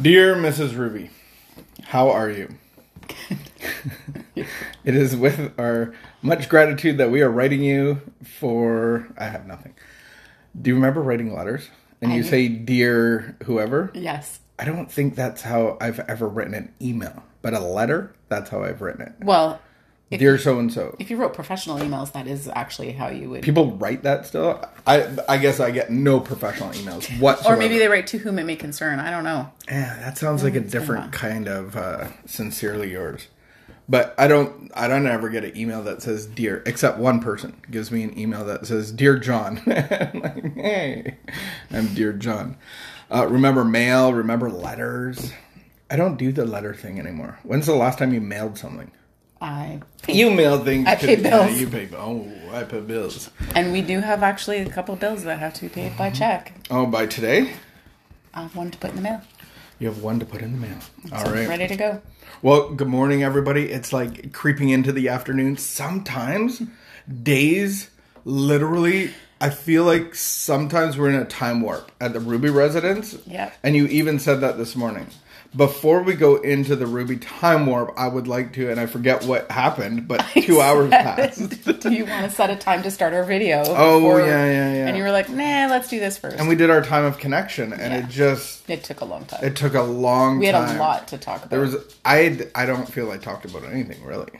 [0.00, 0.76] Dear Mrs.
[0.76, 1.10] Ruby,
[1.84, 2.48] how are you?
[4.36, 9.08] it is with our much gratitude that we are writing you for.
[9.16, 9.74] I have nothing.
[10.60, 11.68] Do you remember writing letters?
[12.00, 13.90] And you I- say, Dear whoever?
[13.94, 14.40] Yes.
[14.58, 18.62] I don't think that's how I've ever written an email, but a letter, that's how
[18.62, 19.12] I've written it.
[19.20, 19.60] Well,
[20.10, 20.94] if, Dear so and so.
[20.98, 23.42] if you wrote professional emails, that is actually how you would.
[23.42, 24.62] People write that still?
[24.86, 27.54] I I guess I get no professional emails whatsoever.
[27.56, 29.00] or maybe they write to whom it may concern.
[29.00, 29.50] I don't know.
[29.66, 33.28] Yeah, that sounds like a different kind of uh, sincerely yours.
[33.88, 37.60] But I don't I don't ever get an email that says dear except one person
[37.70, 39.62] gives me an email that says dear John.
[39.66, 41.16] I'm like, hey,
[41.70, 42.56] I'm dear John.
[43.10, 45.32] Uh, remember mail, remember letters.
[45.90, 47.38] I don't do the letter thing anymore.
[47.42, 48.90] When's the last time you mailed something?
[49.40, 50.86] I You mail things.
[50.86, 51.60] I to- pay yeah, bills.
[51.60, 51.88] you pay.
[51.96, 53.30] Oh, I pay bills.
[53.54, 56.16] and we do have actually a couple bills that have to be paid by mm-hmm.
[56.18, 56.52] check.
[56.70, 57.52] Oh, by today,
[58.32, 59.20] I have one to put in the mail.
[59.78, 60.78] you have one to put in the mail.
[61.12, 61.48] All So right.
[61.48, 62.02] ready to go.
[62.42, 63.70] Well, good morning, everybody.
[63.70, 65.56] It's like creeping into the afternoon.
[65.56, 66.62] Sometimes
[67.22, 67.90] days,
[68.24, 69.10] literally,
[69.40, 73.16] I feel like sometimes we're in a time warp at the Ruby residence.
[73.26, 73.54] Yep.
[73.62, 75.06] And you even said that this morning.
[75.56, 79.24] Before we go into the Ruby time warp, I would like to, and I forget
[79.24, 81.64] what happened, but two hours passed.
[81.80, 83.62] do you want to set a time to start our video?
[83.64, 84.86] Oh, before- yeah, yeah, yeah.
[84.88, 86.38] And you were like, nah, let's do this first.
[86.40, 87.98] And we did our time of connection, and Yeah.
[88.00, 89.44] it just, it took a long time.
[89.44, 90.38] it took a long time.
[90.40, 90.76] we had time.
[90.76, 91.50] a lot to talk about.
[91.50, 94.32] There was I I don't feel I talked about anything really.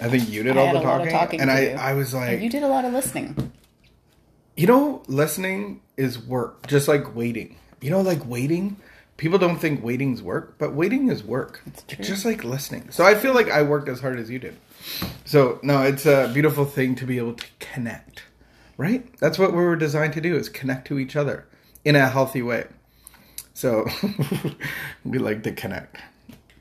[0.00, 1.76] I think you did I all the a lot talking, of talking and I do.
[1.76, 3.52] I was like, And you did a lot of listening.
[4.56, 7.56] you know, listening is work, just like waiting.
[7.82, 8.78] You know, like waiting.
[9.16, 11.62] People don't think waiting's work, but waiting is work.
[11.66, 12.04] It's, true.
[12.04, 12.90] just like listening.
[12.90, 14.56] So I feel like I worked as hard as you did.
[15.24, 18.24] So no, it's a beautiful thing to be able to connect,
[18.76, 19.06] right?
[19.18, 21.46] That's what we were designed to do: is connect to each other
[21.84, 22.66] in a healthy way.
[23.54, 23.86] So
[25.04, 25.98] we like to connect,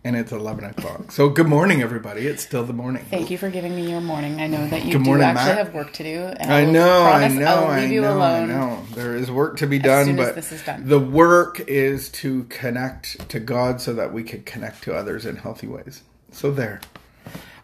[0.04, 1.12] and it's eleven o'clock.
[1.12, 2.28] So good morning, everybody.
[2.28, 3.06] It's still the morning.
[3.10, 4.42] Thank you for giving me your morning.
[4.42, 5.58] I know that you Good do morning, actually Matt.
[5.58, 6.20] have work to do.
[6.22, 8.52] And I will know, I know, I I you know, alone.
[8.52, 8.84] I know.
[8.94, 10.88] There is work to be done, but this is done.
[10.88, 15.38] the work is to connect to God so that we can connect to others in
[15.38, 16.04] healthy ways.
[16.32, 16.82] So there.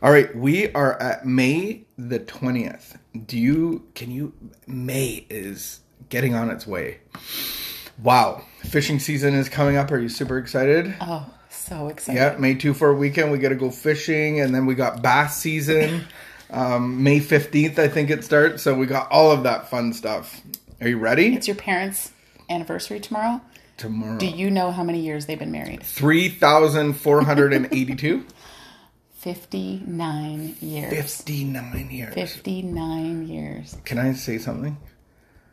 [0.01, 2.97] All right, we are at May the 20th.
[3.25, 4.31] Do you can you
[4.65, 6.99] May is getting on its way.
[8.01, 8.43] Wow.
[8.61, 9.91] Fishing season is coming up.
[9.91, 10.95] Are you super excited?
[11.01, 11.25] Oh,
[11.69, 12.19] so excited.
[12.19, 13.31] Yeah, May 2 for a weekend.
[13.31, 16.03] We got to go fishing, and then we got bass season.
[16.49, 18.63] Um, May 15th, I think it starts.
[18.63, 20.41] So we got all of that fun stuff.
[20.81, 21.35] Are you ready?
[21.35, 22.11] It's your parents'
[22.49, 23.39] anniversary tomorrow.
[23.77, 24.17] Tomorrow.
[24.17, 25.83] Do you know how many years they've been married?
[25.83, 28.25] 3,482?
[29.19, 30.93] 59 years.
[30.93, 32.13] 59 years.
[32.13, 33.75] 59 years.
[33.83, 34.77] Can I say something?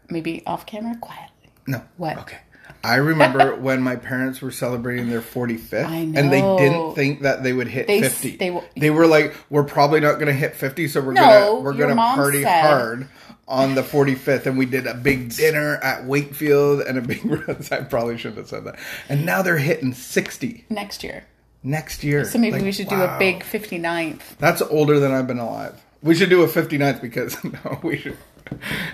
[0.09, 1.51] Maybe off camera, quietly.
[1.67, 1.83] No.
[1.97, 2.17] What?
[2.19, 2.39] Okay.
[2.85, 7.43] I remember when my parents were celebrating their 45th, I and they didn't think that
[7.43, 8.37] they would hit They 50.
[8.37, 11.61] they They were like, "We're probably not going to hit 50, so we're No, gonna
[11.61, 13.09] we're gonna party said- hard
[13.49, 17.21] on the 45th." And we did a big dinner at Wakefield and a big.
[17.73, 18.77] I probably shouldn't have said that.
[19.09, 21.25] And now they're hitting 60 Next year.
[21.65, 22.25] next year.
[22.25, 24.37] So maybe Like, we should do a big 59th.
[24.39, 25.83] That's older than I've been alive.
[26.03, 28.17] We should do a 59th because no, we should.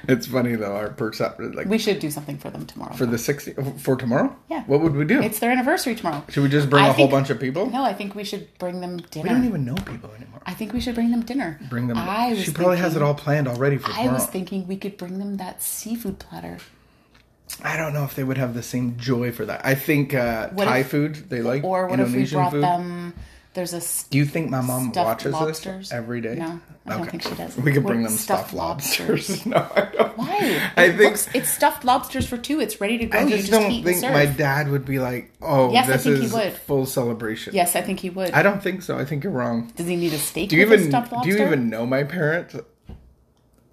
[0.08, 0.74] It's funny though.
[0.74, 2.94] Our perception, like We should do something for them tomorrow.
[2.94, 4.34] for the 60 for tomorrow.
[4.48, 4.64] Yeah.
[4.64, 5.20] What would we do?
[5.20, 6.24] it's their anniversary tomorrow.
[6.30, 7.68] Should we just bring I a whole bunch of people?
[7.70, 9.24] No, I think we should bring them dinner.
[9.28, 10.40] We don't even know people anymore.
[10.46, 11.60] I think we should bring them dinner.
[11.68, 11.98] Bring them.
[11.98, 15.18] I she probably has it all planned already for I was thinking we could bring
[15.18, 16.56] them that seafood platter.
[17.62, 19.66] I don't know if they would have the same joy for that.
[19.66, 21.62] I think uh, Thai if- food they like.
[21.62, 22.62] Or what Indonesian if we brought food.
[22.62, 23.14] them?
[23.54, 25.88] There's a s- Do you think my mom watches lobsters?
[25.90, 26.36] this every day?
[26.36, 27.54] No, I don't think she does.
[27.56, 29.28] We could bring them stuffed, stuffed lobsters.
[29.44, 29.46] lobsters?
[29.46, 30.16] no, I don't.
[30.18, 30.70] Why?
[30.76, 32.60] I think looks- it's stuffed lobsters for two.
[32.60, 33.18] It's ready to go.
[33.18, 36.18] I just just don't think my dad would be like, "Oh, Yes, I this think
[36.22, 36.52] he would.
[36.54, 38.30] full celebration." Yes, I think he would.
[38.32, 38.96] I don't think so.
[38.98, 39.70] I think you're wrong.
[39.76, 42.56] Does he need a steak Do you even do you even know my parents?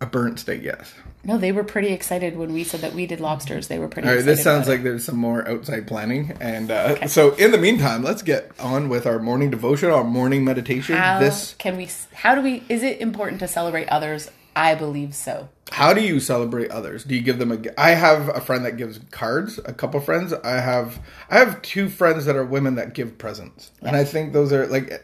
[0.02, 0.94] A burnt steak, yes.
[1.26, 3.68] No, they were pretty excited when we said that we did lobsters.
[3.68, 4.08] They were pretty.
[4.08, 7.52] All right, excited this sounds like there's some more outside planning, and uh, so in
[7.52, 10.96] the meantime, let's get on with our morning devotion, our morning meditation.
[10.96, 11.90] How This, can we?
[12.14, 12.64] How do we?
[12.70, 14.32] Is it important to celebrate others?
[14.56, 15.50] I believe so.
[15.72, 17.04] how do you celebrate others?
[17.04, 17.60] Do you give them a?
[17.78, 19.60] I have a friend that gives cards.
[19.66, 20.32] A couple friends.
[20.32, 21.00] I have.
[21.30, 24.66] I have two friends that are women that give presents, and I think those are
[24.68, 25.04] like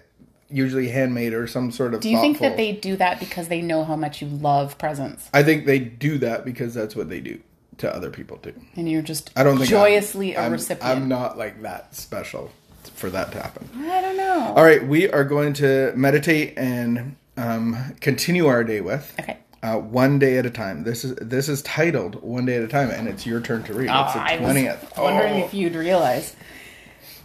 [0.50, 2.02] usually handmade or some sort of.
[2.02, 4.78] Do you think that thoughtful- they do that because they know how much you love
[4.78, 7.40] presents, I think they do that because that's what they do
[7.78, 8.54] to other people too.
[8.78, 10.90] and you're just I don't think joyously I'm, a I'm- recipient?
[10.90, 12.52] I'm not like that special
[12.94, 13.68] for that to happen.
[13.90, 14.54] I don't know.
[14.56, 19.38] All right, we are going to meditate and um, continue our day with Okay.
[19.64, 20.84] uh, one day at a time.
[20.84, 23.74] This is this is titled "One Day at a Time," and it's your turn to
[23.74, 23.90] read.
[23.90, 24.94] Oh, it's I the was twentieth.
[24.98, 25.46] wondering Oh.
[25.46, 26.34] if you'd realize.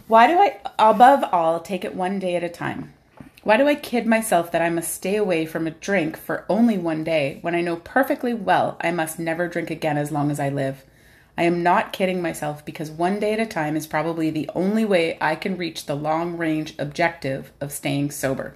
[0.07, 2.91] Why do I, above all, take it one day at a time?
[3.43, 6.77] Why do I kid myself that I must stay away from a drink for only
[6.77, 10.39] one day when I know perfectly well I must never drink again as long as
[10.39, 10.85] I live?
[11.35, 14.85] I am not kidding myself because one day at a time is probably the only
[14.85, 18.53] way I can reach the long range objective of staying sober.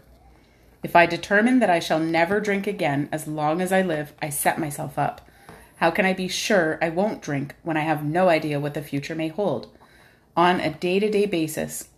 [0.83, 4.29] If I determine that I shall never drink again as long as I live, I
[4.29, 5.27] set myself up.
[5.77, 8.83] How can I be sure I won't drink when I have no idea what the
[8.83, 9.75] future may hold?
[10.37, 11.89] On a day to day basis,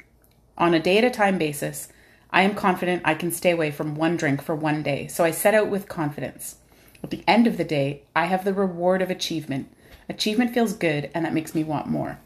[0.58, 1.90] on a day at a time basis,
[2.38, 5.32] I am confident I can stay away from one drink for one day, so I
[5.32, 6.58] set out with confidence.
[7.04, 9.76] At the end of the day, I have the reward of achievement.
[10.08, 12.20] Achievement feels good, and that makes me want more.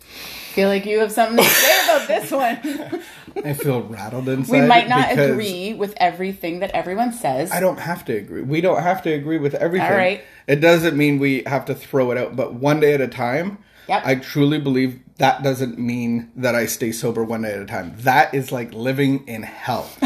[0.00, 3.04] Feel like you have something to say about this one.
[3.44, 4.62] I feel rattled inside.
[4.62, 7.52] we might not agree with everything that everyone says.
[7.52, 8.42] I don't have to agree.
[8.42, 9.88] We don't have to agree with everything.
[9.88, 10.24] All right.
[10.48, 13.58] It doesn't mean we have to throw it out, but one day at a time.
[13.88, 14.02] Yep.
[14.04, 17.94] I truly believe that doesn't mean that I stay sober one day at a time.
[17.98, 19.88] That is like living in hell.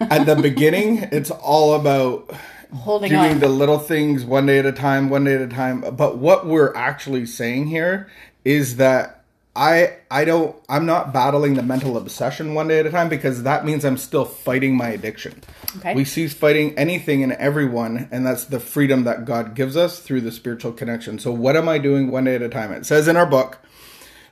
[0.00, 2.30] at the beginning, it's all about
[2.72, 3.38] Holding doing on.
[3.40, 5.80] the little things one day at a time, one day at a time.
[5.80, 8.08] But what we're actually saying here
[8.44, 9.23] is that
[9.56, 13.44] I I don't I'm not battling the mental obsession one day at a time because
[13.44, 15.42] that means I'm still fighting my addiction.
[15.76, 15.94] Okay.
[15.94, 20.22] We cease fighting anything and everyone, and that's the freedom that God gives us through
[20.22, 21.18] the spiritual connection.
[21.18, 22.72] So what am I doing one day at a time?
[22.72, 23.58] It says in our book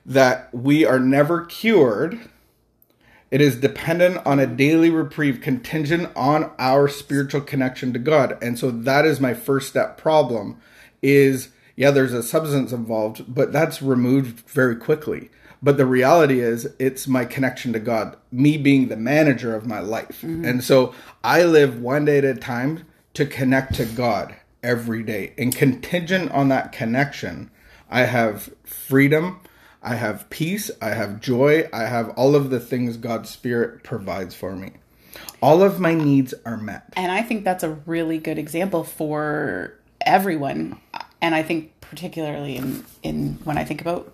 [0.04, 2.18] that we are never cured.
[3.30, 8.36] It is dependent on a daily reprieve contingent on our spiritual connection to God.
[8.42, 10.60] And so that is my first step problem
[11.00, 15.30] is yeah, there's a substance involved, but that's removed very quickly.
[15.62, 19.78] But the reality is it's my connection to God, me being the manager of my
[19.78, 20.22] life.
[20.22, 20.44] Mm-hmm.
[20.44, 20.92] And so
[21.22, 22.84] I live one day at a time
[23.14, 25.34] to connect to God every day.
[25.38, 27.50] And contingent on that connection,
[27.88, 29.40] I have freedom,
[29.82, 34.34] I have peace, I have joy, I have all of the things God's Spirit provides
[34.34, 34.72] for me.
[35.40, 36.92] All of my needs are met.
[36.96, 40.80] And I think that's a really good example for everyone.
[41.22, 44.12] And I think particularly in, in when I think about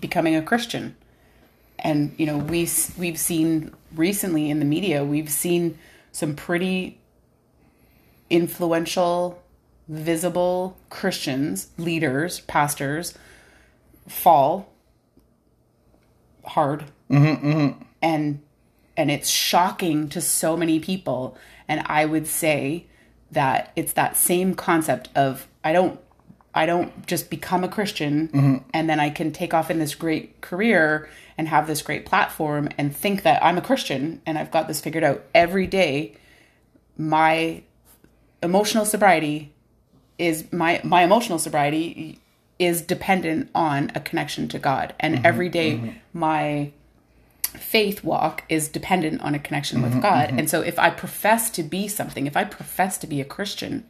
[0.00, 0.96] becoming a Christian.
[1.78, 5.78] And you know, we we've seen recently in the media, we've seen
[6.12, 7.00] some pretty
[8.30, 9.42] influential,
[9.88, 13.14] visible Christians, leaders, pastors
[14.08, 14.72] fall
[16.44, 16.84] hard.
[17.10, 17.82] Mm-hmm, mm-hmm.
[18.00, 18.42] And
[18.96, 21.36] and it's shocking to so many people.
[21.68, 22.86] And i would say
[23.32, 25.98] that it's that same concept of i don't
[26.56, 28.56] i don't just become a christian mm-hmm.
[28.72, 31.08] and then i can take off in this great career
[31.38, 34.80] and have this great platform and think that i'm a christian and i've got this
[34.80, 36.14] figured out every day.
[36.96, 37.62] My
[38.42, 39.52] emotional sobriety
[40.16, 42.20] is my my emotional sobriety
[42.58, 44.94] is dependent on a connection to God.
[45.00, 45.26] And mm-hmm.
[45.26, 45.90] every day mm-hmm.
[46.12, 46.70] my
[47.42, 50.30] faith walk is dependent on a connection with God.
[50.30, 53.84] And so if I profess to be something if I profess to be a Christian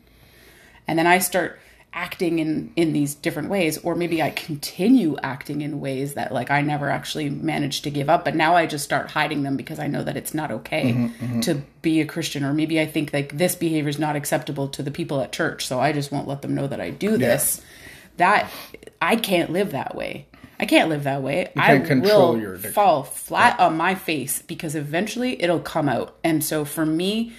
[0.89, 1.61] and then I start
[1.97, 6.51] acting in in these different ways or maybe I continue acting in ways that like
[6.51, 9.79] I never actually managed to give up but now I just start hiding them because
[9.79, 11.11] I know that it's not okay
[11.41, 12.45] to be a Christian.
[12.45, 15.67] Or maybe I think like this behavior is not acceptable to the people at church
[15.67, 17.63] so I just won't let them know that I do this.
[18.19, 18.51] That
[19.01, 20.27] I can't live that way.
[20.61, 21.51] I can't live that way.
[21.57, 26.17] I can't control will fall flat on my face because eventually it'll come out.
[26.23, 27.33] And so for me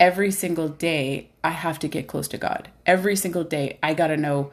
[0.00, 2.68] every single day I have to get close to God.
[2.84, 4.50] Every single day I got to know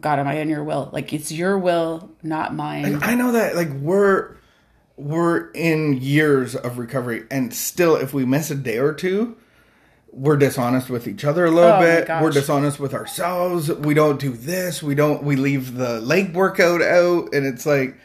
[0.00, 0.90] God am I in your will?
[0.92, 2.98] Like it's your will, not mine.
[3.02, 4.34] I know that like we're
[4.96, 9.36] we're in years of recovery and still if we miss a day or two
[10.12, 14.20] we're dishonest with each other a little Oh bit we're dishonest with ourselves we don't
[14.20, 17.96] do this we don't we leave the leg workout out and it's like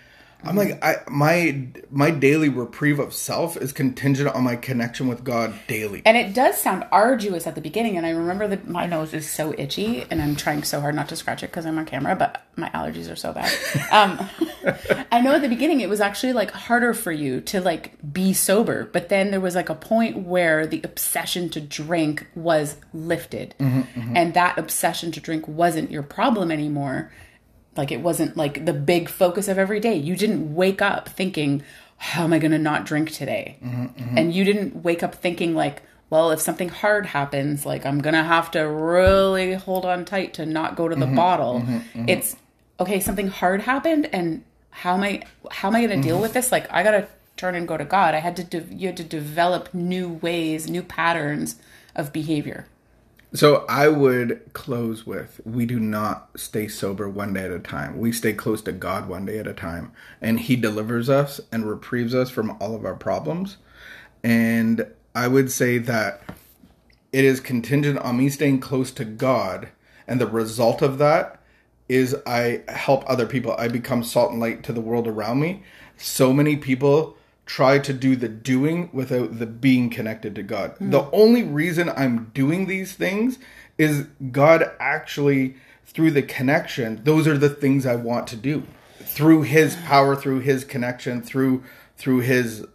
[0.44, 5.24] i'm like i my my daily reprieve of self is contingent on my connection with
[5.24, 7.98] god daily And it does sound arduous at the beginning.
[7.98, 11.10] And I remember that my nose is so itchy, and I'm trying so hard not
[11.10, 13.52] to scratch it because I'm on camera, but my allergies are so bad.
[13.92, 14.30] Um,
[15.12, 18.34] I know at the beginning it was actually like harder for you to like be
[18.34, 23.56] sober, but then there was like a point where the obsession to drink was lifted,
[23.60, 27.12] and that obsession to drink wasn't your problem anymore.
[27.78, 29.96] Like it wasn't like the big focus of every day.
[29.96, 31.64] You didn't wake up thinking,
[31.98, 33.58] how am I going to not drink today?
[33.64, 34.18] Mm-hmm, mm-hmm.
[34.18, 38.14] And you didn't wake up thinking like, well, if something hard happens, like I'm going
[38.14, 41.66] to have to really hold on tight to not go to the mm-hmm, bottle.
[42.08, 42.36] It's
[42.80, 46.34] okay, something hard happened and how am I how am I going to deal with
[46.34, 46.52] this?
[46.52, 48.14] Like I got to turn and go to God.
[48.14, 51.56] I had to de- you had to develop new ways, new patterns
[51.96, 52.68] of behavior.
[53.38, 58.00] So I would close with we do not stay sober one day at a time.
[58.00, 59.92] We stay close to God one day at a time.
[60.20, 63.58] And He delivers us and reprieves us from all of our problems.
[64.24, 66.24] And I would say that
[67.14, 69.68] it is contingent on me staying close to God.
[70.08, 71.40] And the result of that
[71.88, 73.54] is I help other people.
[73.56, 75.62] I become salt and light to the world around me.
[75.96, 77.16] So many people
[77.48, 80.76] try to do the doing without the being connected to God.
[80.80, 83.40] The only reason I'm doing these things
[83.78, 88.64] is God actually, through the connection, those are the things I want to do.
[89.00, 91.64] Through his power, through his connection, through
[91.96, 92.66] through his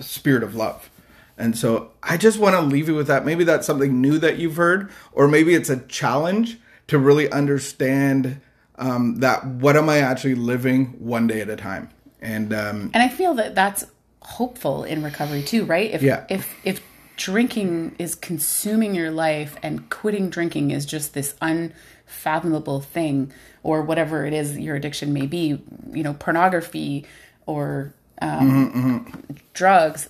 [0.00, 0.90] spirit of love.
[1.36, 3.24] And so I just want to leave you with that.
[3.24, 8.40] Maybe that's something new that you've heard, or maybe it's a challenge to really understand
[8.76, 11.90] um, that what am I actually living one day at a time.
[12.20, 13.84] And um, And I feel that that's
[14.24, 15.90] hopeful in recovery too, right?
[15.90, 16.24] If Yeah.
[16.28, 16.80] if if
[17.16, 24.26] drinking is consuming your life and quitting drinking is just this unfathomable thing or whatever
[24.26, 25.60] it is your addiction may be,
[25.92, 27.04] you know, pornography
[27.46, 30.08] or um, drugs,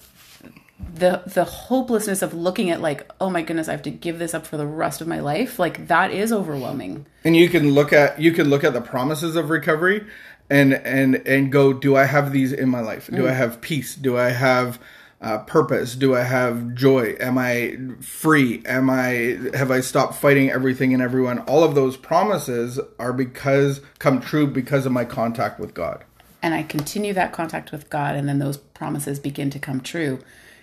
[0.95, 4.35] the the hopelessness of looking at like, oh my goodness, I have to give this
[4.35, 7.07] up for the rest of my life, like that is overwhelming.
[7.25, 10.07] and you can look at you can look at the promises of recovery
[10.51, 13.09] and and and go do i have these in my life?
[13.13, 13.95] Do i have peace?
[13.95, 14.79] Do i have
[15.21, 15.95] uh, purpose?
[15.95, 17.17] Do i have joy?
[17.21, 18.63] Am i free?
[18.67, 21.41] Am i have i stopped fighting everything and everyone?
[21.41, 26.05] All of those promises are because come true because of my contact with god.
[26.43, 30.19] And I continue that contact with God, and then those promises begin to come true.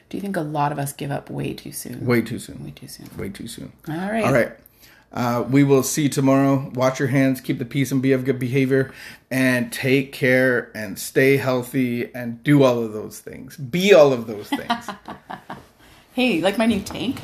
[0.09, 2.05] Do you think a lot of us give up way too soon?
[2.05, 2.63] way too soon.
[2.63, 3.09] Way too soon.
[3.17, 3.71] way too soon.
[3.88, 4.23] All right.
[4.23, 4.51] all right
[5.13, 6.72] uh, we will see you tomorrow.
[6.74, 8.94] Watch your hands, keep the peace, and be of good behavior,
[9.30, 13.58] and take care and stay healthy and do all of those things.
[13.58, 14.89] Be all of those things.
[16.13, 17.15] Hey, like my new tank?